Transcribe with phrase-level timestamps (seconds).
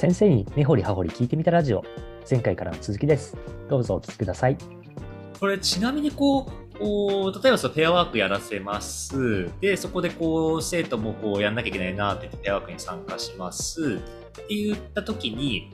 [0.00, 1.84] 先生に根掘り葉掘り聞いてみたラジオ。
[2.28, 3.36] 前回からの続きです。
[3.68, 4.56] どうぞお聞きください。
[5.38, 9.50] これちなみにこうこう例えばそのペアワークやらせます。
[9.60, 14.00] でそこでこう生徒もこうやんなきゃいけないなって言ってペアワークに参加します。
[14.00, 15.70] って言った時に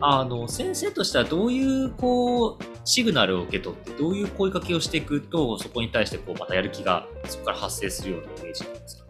[0.00, 9.04] あの先生としてはどういうこうシグナルを受け取ってどういう声かけをしていくとそこに対してこうまたやる気がそこから発生するようなイメージなんですか？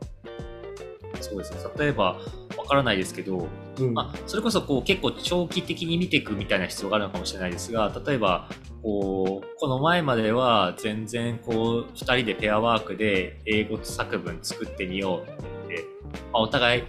[1.20, 1.58] そうですね。
[1.78, 2.18] 例えば
[2.58, 3.46] わからないですけど、
[3.78, 8.48] うん、まあ、それこそこう結構長期的に見ていくみたいな必要があるのかもしれないですが例えば
[8.82, 15.84] こうこの前までは全然こう2人でペアワークで英語作文作ってみようって、
[16.32, 16.84] まあ、お互い、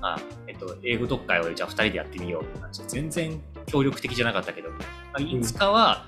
[0.00, 4.76] まあえっと、英語読解をじゃあ2人でやってみようって感じで全然協力的じゃなかったけど、ま
[5.14, 6.06] あ、いつかは、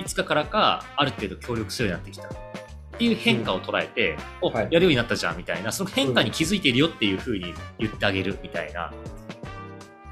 [0.00, 2.28] いつかからかある程度協力するようになってきた。
[2.28, 8.92] っていう変化を捉えて、うん、お、はい、やるようになったじゃんみたいな、その変化に気づいているよっていうふうに言ってあげるみたいな、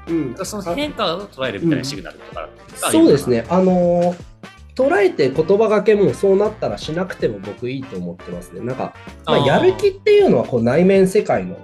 [0.07, 2.49] うん、その変化を捉えるみたいなシグナルとか、
[2.85, 4.15] うん、そうですね、あのー、
[4.75, 8.61] 捉えて言葉がけもそうなったらしなくても僕いいと思ってますね。
[8.61, 8.93] なんか、
[9.25, 11.57] まあ、やる気っていうのはこう内面世界の、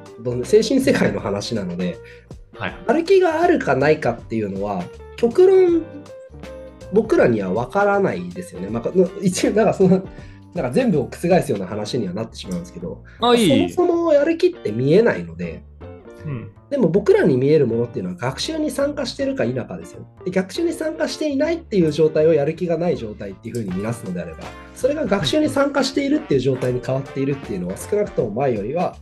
[0.45, 1.97] 精神世界の話なので、
[2.53, 4.83] はい、やる気があるかないかっていうのは、
[5.17, 5.83] 極論、
[6.93, 8.69] 僕らには分からないですよね。
[8.69, 10.03] まあ、一応、だからその、
[10.53, 13.69] なんか全部を覆すような話にはなってしまうんですけど、あいい。
[13.69, 15.63] そもそもやる気って見えないので、
[16.25, 20.07] うん、でも僕らに見えるものっていうのは学習に参加してるか否かですよ。
[20.23, 28.95] で学習に参加していないっていう状態をやる気がない状態っていうふうに見なすのであれば、それが学習に参加しているっていう状態に変わっているっていうのは少なくとも前よりは、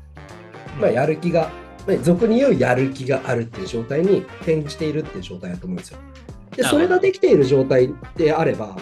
[0.81, 1.51] まあ、やる気が、
[1.87, 5.99] まあ、俗に言うやる気があるっていう状態に転じているっていう状態だと思うんですよ。
[6.55, 8.75] で、それができている状態であれば、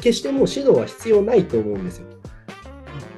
[0.00, 2.06] 決してもう指導は必要ないと思うんですよ。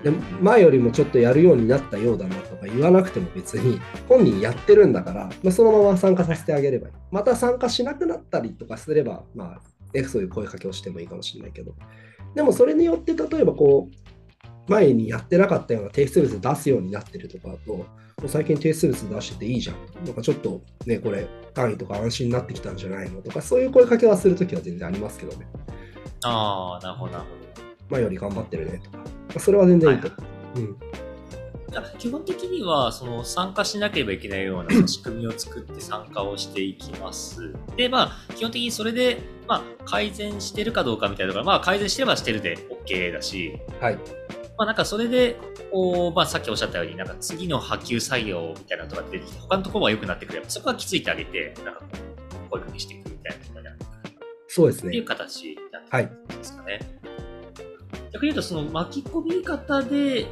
[0.03, 6.95] で前よりもちょっとやるようになったようだなとか言わなくても別に本人やってるんだから、まあ、そのまま参加させてあげればいい。
[7.11, 11.75] また参加しなくなったりとかすれば、まあ、そういう声かけをしてもいいかもしれないけど。
[12.35, 17.85] でもそれによって例えばこう前にやってなかったような提出物出すようになってるとかと、
[18.29, 20.05] 最近提出物出してていいじゃん。
[20.05, 25.47] なんかちょっとね、これ単位とか安心になってきたんじゃないのとか、そういう声かけはするときは全然ありますけどね。
[26.25, 27.42] ああ、なるほど、なるほど。
[27.93, 29.41] 前より頑張ってるねとか。
[29.41, 30.09] それは全然いいと。
[30.09, 30.77] はい、うん
[31.99, 37.55] 基本的にはその参加しなければいけないような仕組みを作って参加をしていきます。
[37.77, 43.95] で、まあ、基本的にそれで、まあ、改善してるかどうかみたいなところまあ、改善してればしてるで OK だし、はい。
[44.59, 45.39] まあ、なんかそれで、
[45.71, 51.87] こう、まあ、さっきおっしゃったように、なんか次の波及作業みたいなのとか出てきて、他のところが良くなってくれば、そこは気づいてあげて、なんかこ
[52.49, 53.79] う、声かけしていくみたいなところになる
[54.49, 54.89] そうですね。
[54.89, 56.73] っていう形になってくるんですかね。
[56.75, 57.02] はい
[58.13, 60.27] 逆に言うと、その巻き込み方で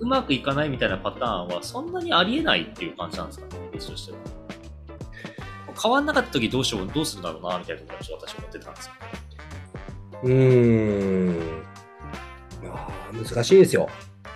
[0.00, 4.18] うまくいかないみたいなパターンはそんなにありえないっていう感じなんですかね、ベースとしては。
[5.82, 8.92] 変わんなかった時どうしよう、どうするんだろうな、みたいなところちょっと私思ってたんですよ。
[10.24, 11.62] うーん。
[12.64, 13.88] あ難しいですよ。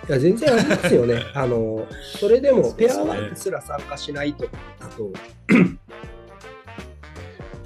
[0.09, 1.23] いや、全然ありますよね。
[1.33, 1.85] あの、
[2.17, 4.47] それでも、ペアワークすら参加しないと、
[4.79, 5.11] あと、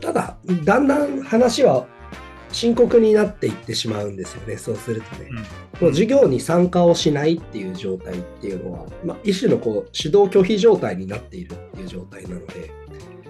[0.02, 1.86] ただ、だんだん話は
[2.52, 5.30] 深刻になっていってしまうんですよね、そうするとね。
[5.82, 12.72] うん、授業に参加をしないっていう状態っていうのは、まあ、一種のこう指導拒否状態になっているっていう状態なので、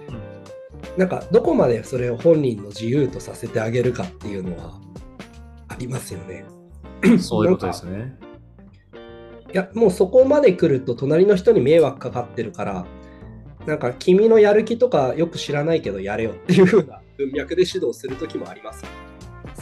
[0.08, 4.80] うん、なんかどこまでそれを本人の自由とさせてあげるかっていうのは
[5.68, 6.44] ありますよね。
[7.18, 8.16] そういうことですね。
[9.52, 12.86] いや、もうそこまで来ると隣の人に迷惑かかってるから、
[13.66, 18.84] なんか君のやる気とかよく知らないけどやれよっていう風な文脈で指導する時もあります。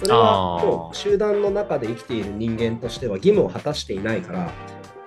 [0.00, 4.50] それはもう集団の中で生きている人間としては義務を果たしていないから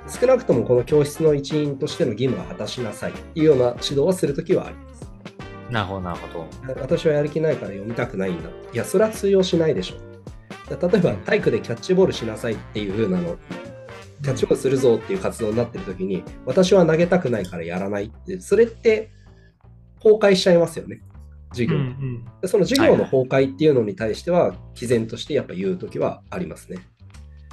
[0.07, 5.11] 少なくともこの教室の一員としての義務は果たしなさいっていうような指導をするときはあります。
[5.71, 6.47] なるほど、なるほど。
[6.79, 8.49] 私はやる気ないから読みたくないんだ。
[8.73, 9.95] いや、それは通用しないでしょ。
[10.69, 13.37] 例えば体育でキャッチボールしなさいっていう風なの、
[14.21, 19.09] キャッチボールするぞっていう活動になってる時に、私は投げたくないからやらないって、それって
[20.03, 21.01] 崩壊しちゃいますよね。
[21.53, 26.79] 授業、うんうん、その授業の崩壊っていうのに対しては、毅然としてやっぱ言うときはありますね。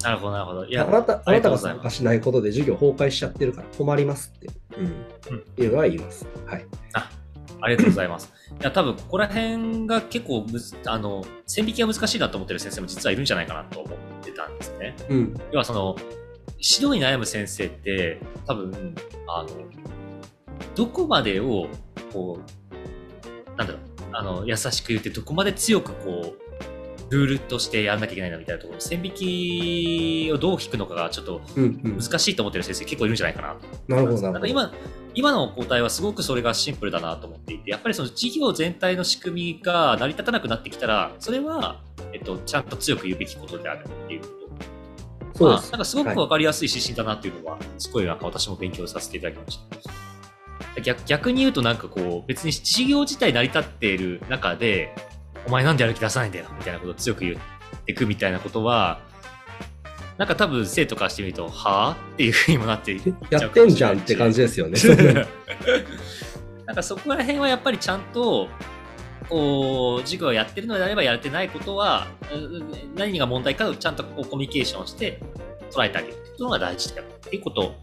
[0.02, 0.64] なるほど、なるほど。
[0.64, 4.48] いやあなたあなたが参加しないことで授業崩壊しちゃってるから困りますって、
[4.78, 4.88] うん、う
[5.38, 6.26] ん、いうのは言います。
[6.46, 6.66] はい。
[6.94, 7.10] あ
[7.62, 8.32] ありがとうございます。
[8.60, 14.96] いや、多分ここら辺が結構むあの、線引きが難しいなと思ってる先生も実はいるんじゃないかなと思ってたんですね。
[15.08, 15.34] うん。
[15.52, 15.96] 要はその、
[16.58, 18.94] 指導に悩む先生って、多分、
[19.28, 19.48] あの、
[20.74, 21.68] どこまでを、
[22.12, 26.50] こう、なんだろう、あの、優しく言ってどこまで強くこう、
[27.10, 33.56] ルールとしてやらなきゃいけないのみたいなところ、線引きをどう引くのかがちょっと難しいと思ってる先生結構いるんじゃないかな。
[33.88, 34.32] なるほど。
[34.32, 34.72] なんか今、
[35.14, 41.80] 今の交代はすごくそれがシンプルだなと思っていて、やっぱりその事業全体の仕組みが成り立たなくなってきたら、それは、
[42.12, 45.38] えっと、ちゃんと強く言うべきことであるっていうこと。
[45.38, 45.62] そうです。
[45.62, 49.99] まあ、なんかすごくわかりやすい指針だなっていうのは、すごいなんか私も勉強させていただきました。
[50.84, 54.94] 逆逆に言うとなんかこう、別に事業自体成り立っている中で、
[55.46, 57.36] お前なんでやる気出さないんだよみたいなことを強く言っ
[57.84, 59.00] ていくみたいなことは、
[60.18, 65.26] なんか多分生徒からしてみると、はぁっていうふうにもなっていっちゃうやってんじゃんって感じじですよ ね。
[66.66, 68.48] なんかそこら辺はやっぱりちゃんと、
[69.28, 75.20] こう、授業をやってるのであればやれてないことは、うん何が問題かをちゃんとこうコミュニケーションして
[75.70, 77.74] 捉えてあげるっていうのが大事だよっていうこと。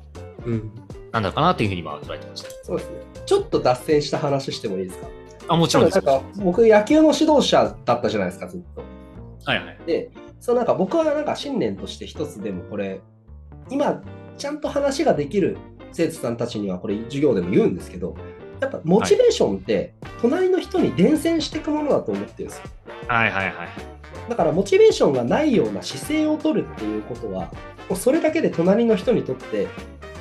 [0.45, 0.71] うん。
[1.17, 2.49] なんだかなっていうふうに今捉えてました。
[2.63, 2.97] そうですね。
[3.25, 5.07] ちょっと脱線した話してもいいですか？
[5.47, 5.95] あ、もちろんです。
[5.95, 8.83] なんか僕野球の指導者だったじゃないですか、ずっと。
[9.45, 9.79] はいはい。
[9.85, 13.01] で、そうなんか僕はなんか信念として一つでもこれ、
[13.69, 14.01] 今、
[14.37, 15.57] ちゃんと話ができる
[15.91, 18.15] 生徒さんたちにはこれ授業でも言うんですけど、
[18.59, 22.63] やっぱモチベーションって隣の人に伝染していくものだと思ってるんですよ。
[23.07, 23.67] はいはいはい。
[24.29, 27.51] だからモチベーションがないような姿勢を取るっていうことは、
[27.89, 29.67] もうそれだけで隣の人にとって、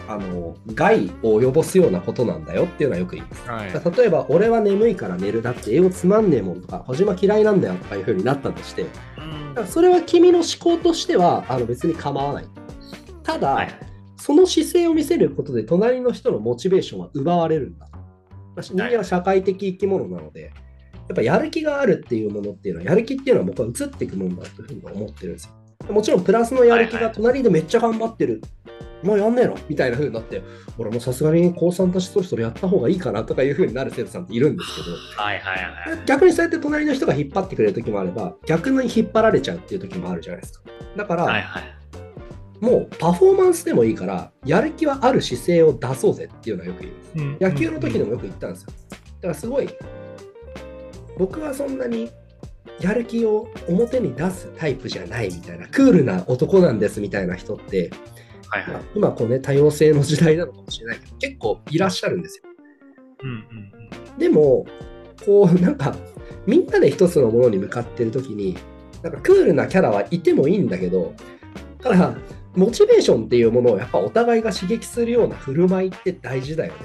[0.09, 3.49] あの害を及ぼすようなことなんだよっていうのはよく言います。
[3.49, 8.87] はい、例えば、俺は眠いから寝るだって、英語つまんねえもんとか、小島嫌いなんだよとかいうふうになったとして、う
[9.21, 12.45] んだからそれは君の思考としてはあの別に構わない。
[13.23, 13.87] ただ、はい
[14.19, 17.87] その姿勢を見せることで隣の人のモチベーションは奪われるんだ。
[17.93, 18.01] ま
[18.57, 20.53] あ人間は社会的生き物なので、
[21.09, 25.45] やっぱやる気があるっていうものっていうのは、やる気っていうのは僕は移っていくものだというふうに思ってるんです
[25.87, 25.93] よ。
[25.93, 28.41] もちろんプラスのやる気が隣でめっちゃ頑張ってる。
[29.03, 29.57] もうやんねえの？
[29.69, 30.43] みたいな風になって、
[30.79, 36.07] 俺もさすがに高3たちそろそろやった方がいいかなとかいう風になる生徒さんっているんですけど、はいはいはい。
[36.07, 40.63] 逆にそうやって隣の人が引っ張ってくれる時もあれば、逆に引っ張られちゃうっていう時もあるじゃないですか。
[40.97, 41.63] だから、はいはい。
[42.59, 46.93] もうパフォーマンスでもいいから、やる気はある姿勢を出そうぜっていうのはよく言い
[47.33, 47.45] ます。
[47.45, 48.69] 野球の時でもよく言ったんですよ。
[48.91, 49.69] だからすごい、
[51.19, 52.11] 僕はそんなに
[52.81, 57.91] やる気を表に出すタイプじゃないみたいな、クールな男なんですみたいな人って、
[58.49, 58.83] はいはい。
[58.95, 62.45] 今こうね、多様性の時代なのかもしれないけど、結構いらっしゃるんですよ。
[63.23, 63.73] うんうん
[64.19, 64.67] でも、
[65.25, 65.95] こう、なんか、
[66.47, 68.57] みんなで一つのものに向かってる時に、
[69.03, 71.13] なんかクールなキャラはいてもいいんだけど、
[71.83, 72.15] ただ、
[72.55, 76.79] モチベーションっていうものをやっぱお互いが刺激するような振る舞いって大事だよね。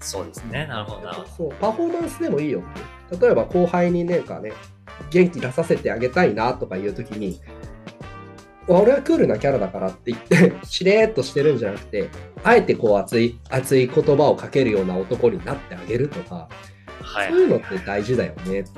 [0.00, 0.66] そうですね。
[0.66, 1.28] なるほどなるほど。
[1.28, 2.62] そう、パフォーマンスでもいいよ
[3.10, 3.26] って。
[3.26, 4.52] 例えば後輩になんかね、
[5.10, 7.40] 元気出させてあげたいなとかいう時に、
[8.68, 12.08] 俺はクールなキャラだからって言って、 しれーっとしてるんじゃなくて、
[12.42, 16.48] あえてこう熱い、熱い言葉をかけるような男になってあげるとか、
[17.00, 18.70] はいそういうのって大事だよねって。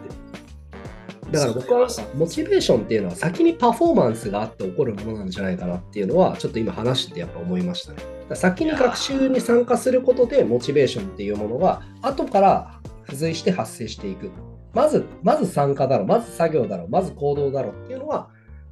[1.31, 7.99] だから僕はモチベーションっていうのは先にパフォーマンスがあって起こるものなんじゃないかなっていうのはちょっと今話しててやっぱ思いましたね。
[8.35, 14.31] 先に学習に参加することでモチベーションっていうものが後から付随して発生していく。
[14.75, 18.29] まず、まず参加だろう、まず作業だろう、まず行動だろうっていうのは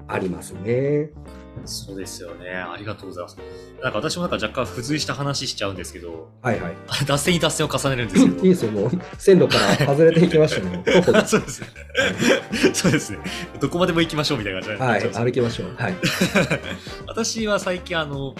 [0.09, 1.11] ありますね。
[1.65, 2.51] そうですよね。
[2.51, 3.39] ありがとうございます。
[3.83, 6.75] なんか私もなんか若干付随した話しちゃうんですけど、はいはい。
[7.07, 8.37] 脱線に脱線を重ねるんですけど。
[8.45, 10.83] いいですよ、もう線路から外れていきましたね。
[10.85, 11.69] 徒歩で そうですね。
[12.73, 13.19] そうですね。
[13.61, 15.75] どこまでも行きましょうみたいな感じはい、歩きましょう。
[15.77, 15.95] はい。
[17.09, 18.35] 私は最近あの、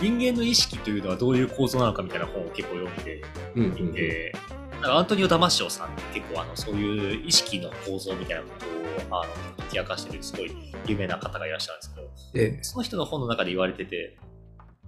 [0.00, 3.22] 人間の意識というのはどういう構造なのかみたいな本を結構読んで
[3.56, 4.32] うんうんうんいて、
[4.74, 8.77] なんかアントニオ・ダマシオさんって結構あのそういう意識の構造みたいなことを
[9.10, 10.52] あの解き明かしてるすごい
[10.86, 14.16] 有名な方がいらっしゃるんですけど、ええその人の本の中で言われてて、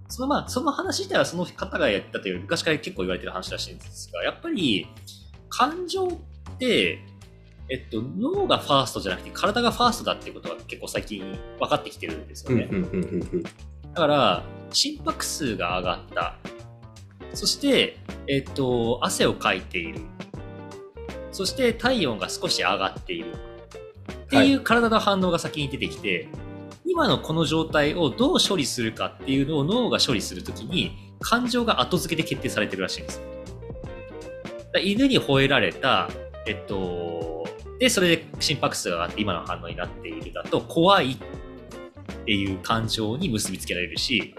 [0.09, 4.89] そのまあ、その話自体はその方がやったという昔から結構言われてる話らしいんですが、やっぱり
[5.49, 6.99] 感情って、
[7.69, 12.69] えっと、脳がファーストじゃなくて体がファーストだっていうことが結構最近分かってきてるんですよね。
[13.95, 16.37] だから、心拍数が上がった。
[17.35, 20.01] そして、えっと、汗をかいている。
[21.31, 23.35] そして、体温が少し上がっている。
[24.31, 26.29] っていう体の反応が先に出てきて、
[26.87, 33.21] 今のこの状態をどう処理するかっていうのを脳が処理するときに、感情が後付けで決定されてるらしいんです。
[34.85, 36.09] 犬に吠えられた、
[36.47, 37.45] えっと、
[37.81, 41.17] で、それで心拍数が上がって今の反応になっているだと、怖いっ
[42.25, 44.37] ていう感情に結びつけられるし、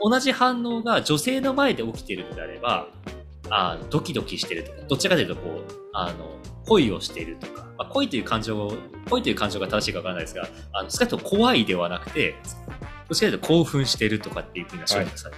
[0.00, 2.88] 同じ反応が女性の前で起きているのであれば、
[3.50, 8.74] あドキドキしてるとか、どっちかというとこう、あの、恋をしているとか、まあ、恋という感情を、
[9.08, 12.36] 恋という感情が正しいかわからないですが、あの、少なくとも怖いではなくて、
[13.08, 15.36] どっちかというと興奮しているとかっていうふうな処理がされ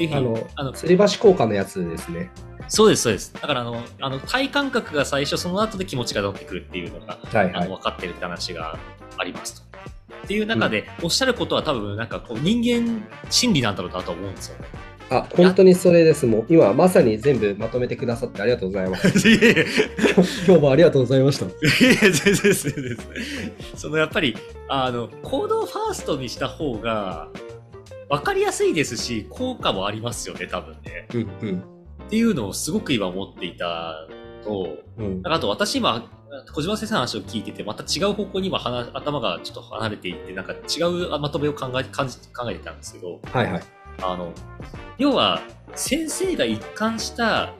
[0.00, 2.30] ていうふうにあの、あの吊り橋効果のやつですね。
[2.68, 3.34] そうです、そうです。
[3.34, 7.76] だからあの、あの体感覚が最初、その後で気持ちが乗ってくるっていうのが、はいはいあの。
[7.76, 8.78] 分かってるって話が
[9.18, 9.78] ありますと。
[10.24, 14.68] っていう中で、おっしゃることは多分、なんかこう、人間心理なんだろうなと思うんですよね。
[15.10, 16.24] あ、本当にそれです。
[16.24, 19.28] もう今まさに全部まとめてくださってありがとうございます。
[19.28, 19.64] いやいや
[20.46, 21.46] 今日もありがとうございました。
[21.46, 23.08] いや、全然です、全然です。
[23.76, 24.36] そのやっぱり、
[24.68, 27.28] あの、行動ファーストにした方が、
[28.08, 31.08] 分かりやすいですし、効果もありますよね、多分ね。
[31.14, 31.62] うんうん
[32.06, 34.08] っていうのをすごく今思っていた
[34.42, 36.10] と、うんあと私今、
[36.52, 42.04] 小島先生の話を聞いてて、また違う方向に今話頭がちょっと離れていって、なんか違うまとめを考え考
[42.50, 43.62] えてたんですけど、はいはい。
[44.02, 44.32] あの、
[44.98, 45.42] 要は、
[45.74, 47.52] 先生が一貫した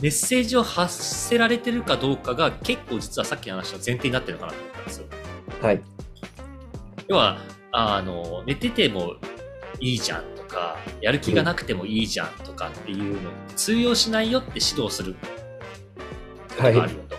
[0.00, 5.06] メッセージを発せられてるかどうかが結構実はさっきの話の前提になってるのかなと思ったんですよ。
[5.60, 5.82] はい。
[7.08, 7.38] 要は、
[7.72, 9.14] あの、寝てても
[9.80, 15.18] いいじゃんとか、やる気がなくてもいいじゃんとかっていうのって通用しないよって指導するこ
[16.56, 17.16] とがあるよと。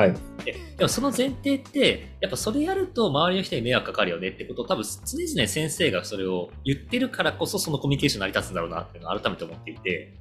[0.00, 0.12] はい。
[0.12, 0.18] で
[0.52, 10.14] でもその前提って、やっぱそれやると周りの人に迷惑かかるよねってことを多分常々先生がそれを言ってるからこそそのコミュニケーション成り立つんだろうなっていうのを改めて思っていて、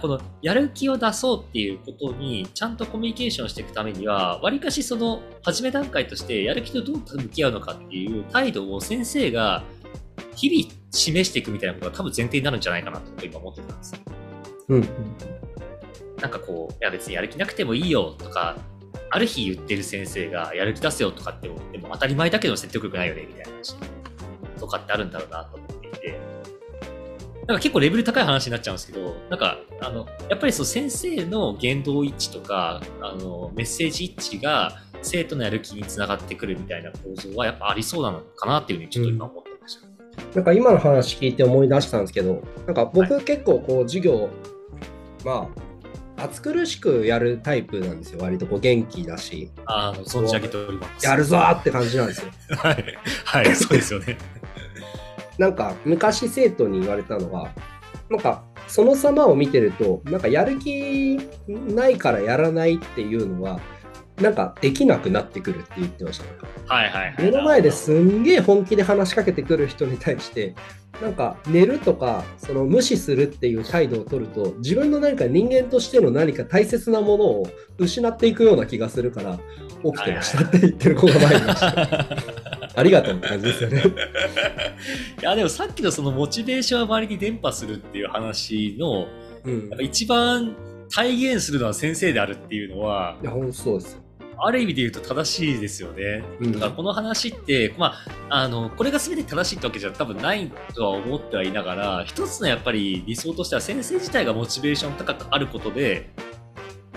[0.00, 9.62] このやる気を出そうっていうことにちゃんとコミュニケーションしていくためには、わりかしその始め段階としてやる気とどう向き合うのかっていう態度を先生が
[10.34, 14.00] 日々示していくみたいなことが多分前提になるんじゃないかなと今思ってたんですよ。
[14.68, 14.88] うん。
[16.20, 18.56] なんかこう、いや別にやる気なくてもいいよとか、
[19.14, 23.76] ある日言ってる先生がやる気出せよとかっても、でも当たり前だけど説得力ないよねみたいな話
[24.58, 26.18] とかってあるんだろうなと思っていて、
[27.46, 39.86] なんか結構レベル高い話になっちゃうんですけど、なんか、あの、やっぱりそう先生の言動一致とか、あの、メッセージ一致が生徒のやる気につながってくるみたいな構造はやっぱありそうなのかなっていうふうにちょっと今思ってました。
[40.34, 44.28] なんか今の話聞いて思い出したんですけど、なんか僕結構こう授業、
[45.24, 45.63] まあ、
[46.24, 48.20] 暑苦しくやるタイプなんですよ。
[48.22, 51.06] 割とこう元気だし、あの、存じ上げております。
[51.06, 52.30] やるぞーって感じなんですよ。
[52.56, 52.98] はい。
[53.24, 54.16] はい、そうですよね。
[55.38, 57.50] なんか昔生徒に言われたのは、
[58.08, 63.60] なんかその様を見てると、なんかやる気ないからやらないっていうのは、
[64.20, 66.24] なんかできなくなってくるって言ってました。
[66.24, 67.14] なんかはいはいはい。
[67.18, 70.54] 目の前ですんげえ本気で話しかけてくる人に対して、
[71.02, 77.46] なんか寝るとかその無視するっていう態度を取ると自分の何か人間としての何か大切なものを
[77.78, 79.38] 失っていくような気がするから
[79.82, 82.08] 起きてましたって言ってる子が前にいました。
[82.76, 83.82] ありがとうって感じですよね。
[85.20, 89.06] いやでもさっきのそのモチベーションを周りに伝播するっていう話の
[89.44, 89.70] うん。
[89.80, 90.54] 一番
[90.90, 94.03] 体現するのは先生であるっていうのはいや、本当そうですよ。
[94.46, 96.22] ある意味で言うと正しいですよね。
[96.40, 97.94] うんだからこの話って、ま
[98.28, 106.10] あ、あのこれが全て正しいってわけじゃ多分ないとは思ってはいながら一つのやっぱり理想としては先生自体がモチベーション高くあることで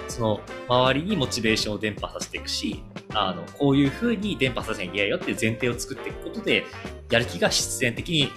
[0.07, 6.65] その周りにモチベーションを伝播させていくしあのこういうふうに伝播させなきゃいけないよっていう前提を作っていくことで
[7.09, 8.31] やる気が必然的に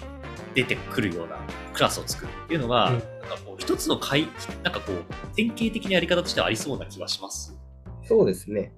[0.53, 1.37] 出てくるような
[1.73, 4.27] クラスを作るっていうのが、うんなんかこう一つの回
[4.61, 7.57] なんかこう典型的なやり方としてはありそうな気はします。
[8.03, 8.73] そうですね。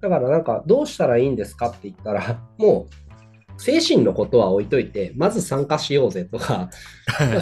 [0.00, 6.68] だからなんかどうしたらいいんですかって言ったら、 もう精神のことは置いといて、まず参加しようぜとか、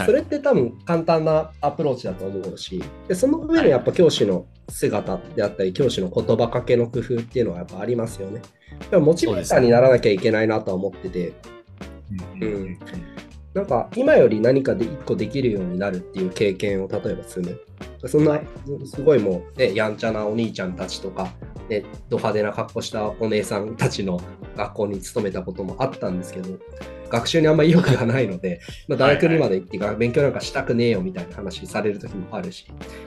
[0.06, 8.42] それって多分簡単なアプローチだと思うし、でその上でやっぱ教師の姿であったり、教師の言葉かけの工夫っていうのはやっぱありますよね。
[8.90, 11.32] でもモチベーターにならなきゃいけないなとは思ってて、
[12.40, 12.78] うん
[13.54, 17.60] なんか今より何かで一個できるようになるっていう経験を例えば積む。
[18.06, 18.40] そんな、
[18.84, 21.32] すごいもう、ね、やんちゃなお兄ちゃんたちとか、
[21.68, 24.20] ね、ド派手な格好したお姉さんたちの
[24.56, 26.58] 学校に勤めたこともあったんですけど、
[27.08, 32.66] 学習にあんまり意欲がないので、まあ、大学にまで行ってが勉強なんかしたくねえよみたいな話される時もあるし、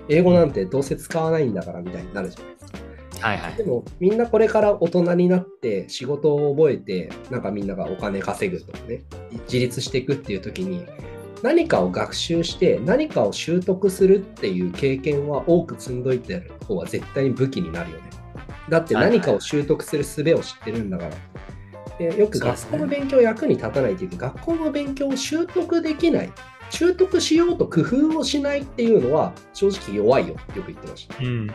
[0.09, 2.77] 英語なんてどうせ使わないんだからみたいになるじゃないですか。
[3.21, 3.63] はいはいで。
[3.63, 9.03] もみんなこれから大人になって仕事を覚えてなんかみんながお金稼ぐとかね
[9.45, 10.85] 自立していくっていう時に
[11.43, 18.03] 何かを学習して何かを習得するっていう経験は多く積んどいてる方は絶対に武器になるよね。
[18.69, 21.15] だって何かを習得する術を知ってるんだから、
[21.97, 26.33] でよく学校の勉強役に立たないっていうか、学校の勉強を習得できない
[26.69, 31.49] 習得しようと工夫をしないっていうのは正直弱いよってよく言ってましたうんうん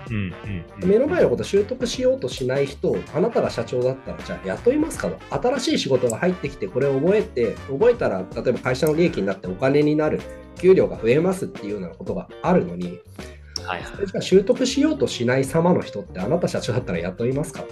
[0.80, 5.48] うん目の前のことを習得しようとしない人、あなたが社長だったら、じゃあ雇いますかと。
[5.48, 10.20] 新しい仕事が入ってきて、これを覚えて、覚えたら、例えば会社の利益になってお金になる、
[10.56, 12.98] 給料が増えますっていうようなことがあるのに、
[13.64, 14.06] はいはい。
[14.06, 17.64] じゃあ習得しようとしない様の人って、あなた社長だったら雇いますか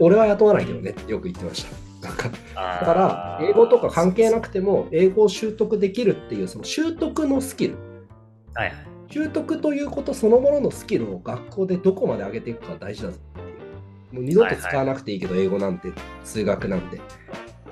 [0.00, 1.89] 俺は雇わないけどねってよく言ってました。
[2.00, 7.76] なんかだだから、英語とか関係なくても、英語を習得できるっていう、その習得のスキル。
[8.54, 8.74] はいはい。
[9.10, 14.14] 習得ということそのもののスキルを学校でどこまで上げていくかが大事だぞっていう。
[14.14, 15.92] もう二度と使わなくていいけど、英語なんて、
[16.24, 17.00] 数学なんて。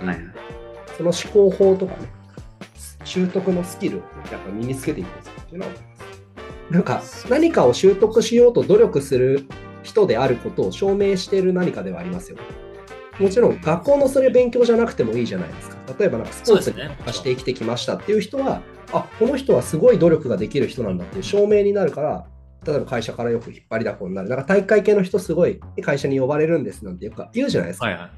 [0.00, 0.58] うんはいはい
[0.99, 2.08] その思考法とかね、
[3.04, 4.00] 習得のスキルを
[4.32, 6.68] やっぱ身につけていくっていうのは思います。
[6.70, 9.47] なんか何かを習得しようと努力する
[9.85, 12.38] 人であることを証明している何かではありますよ。
[13.19, 15.77] もちろん学校のそれ勉強じゃなくてもいいじゃないですか。
[15.99, 22.27] 例えばなんかスポーツにして生きてきましたっていう人は、あこの人はすごい努力ができる人なんだっていう証明になるから、
[22.65, 24.29] 例えば会社からよく引っ張りだこになる。
[24.29, 27.87] なんか体育会系の人すごい会社に呼ばれるんですなんてよく言うじゃないですか。
[27.87, 28.11] はいはい。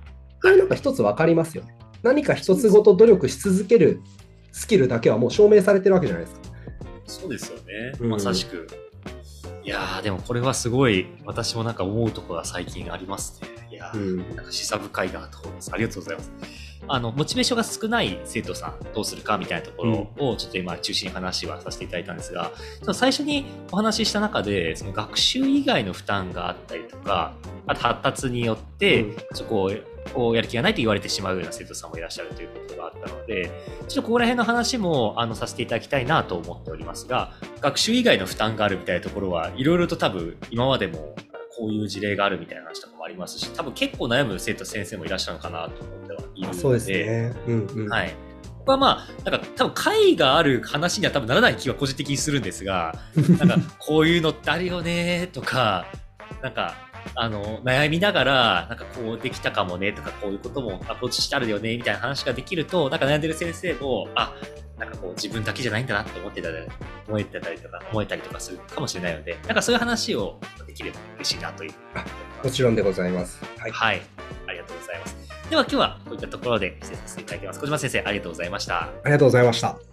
[0.43, 1.75] これなんか一つ分かりますよね。
[2.03, 4.01] 何か一つごと努力し続ける
[4.53, 6.41] スキルだけはもう証明されてるわけじゃないですか。
[7.07, 7.93] そうですよね。
[8.01, 8.67] うんまさしく。
[9.71, 13.49] いやー、でもこれはすごい、私もなんか思うところが最近ありますね。
[13.71, 15.71] いやー、うんなんか示唆深いなと思います。
[15.73, 16.33] ありがとうございます。
[16.89, 22.51] あの、モチベーションが少ない生徒さんどうするかみたいなところをちょっと今中心に話はさせていただいたんですが、
[22.81, 27.35] その最初にお話しした中で、その学習以外の負担があったりとか、
[27.69, 29.73] あと発達によって、うんそこを
[30.15, 33.51] こうやる気がないと言われてしまうような生徒さんもいらっしゃるということがあったので、
[33.89, 41.15] ちょっとここら辺の話もあのさせていただきたいなと思っておりますが、学習以外の負担があるみたいなところはいろいろと多分今までも
[41.57, 47.35] こういう事例があるみたいな話とかもありますし、多分結構悩む生徒先生もいらっしゃるのかなと思ってはいるので、そうですね。
[47.47, 47.89] うんうん。
[47.89, 48.15] はい。
[48.61, 52.95] ここはまあ、なんか多分解がある話には多分ならない気は個人的にするんですが、
[53.47, 55.87] なんかこういうのってあるよねとか、
[56.43, 56.75] なんか、
[57.15, 64.33] あの、悩みながら、なんかこうできたかもねとか、こういうこともアプローチしてあるよねみたいな話ができると、なんか悩んでる先生も、あ、
[64.79, 66.57] なんかこう自分だけじゃないんだなって思ってたり、
[67.07, 71.73] 思えてたりとか、思えたりとかするかもしれないので、なんかそういう話をできれば嬉しいなという。
[72.43, 73.43] もちろんでございます。
[73.59, 73.71] はい。
[73.71, 74.03] はい。
[74.47, 75.17] ありがとうございます。
[75.51, 77.61] では今日はこういったところで失礼させていただきます。
[77.61, 78.83] 小島先生、ありがとうございました。
[78.83, 79.90] ありがとうございました。